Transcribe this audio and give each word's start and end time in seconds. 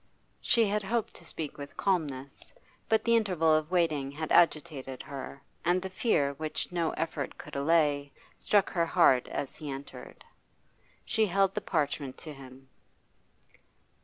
She 0.41 0.65
had 0.65 0.81
hoped 0.81 1.13
to 1.13 1.27
speak 1.27 1.59
with 1.59 1.77
calmness, 1.77 2.51
but 2.89 3.03
the 3.03 3.15
interval 3.15 3.53
of 3.55 3.69
waiting 3.69 4.09
had 4.13 4.31
agitated 4.31 5.03
her, 5.03 5.43
and 5.63 5.79
the 5.79 5.91
fear 5.91 6.33
which 6.33 6.71
no 6.71 6.89
effort 6.93 7.37
could 7.37 7.55
allay 7.55 8.11
struck 8.35 8.71
her 8.71 8.87
heart 8.87 9.27
as 9.27 9.55
he 9.57 9.69
entered. 9.69 10.25
She 11.05 11.27
held 11.27 11.53
the 11.53 11.61
parchment 11.61 12.17
to 12.17 12.33
him. 12.33 12.67